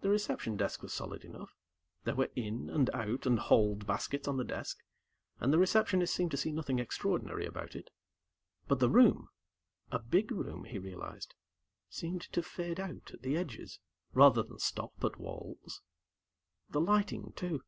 [0.00, 1.54] The reception desk was solid enough.
[2.04, 4.78] There were IN and OUT and HOLD baskets on the desk,
[5.38, 7.90] and the Receptionist seemed to see nothing extraordinary about it.
[8.68, 9.28] But the room
[9.92, 11.34] a big room, he realized
[11.90, 13.80] seemed to fade out at the edges,
[14.14, 15.82] rather than stop at walls.
[16.70, 17.62] The lighting, too....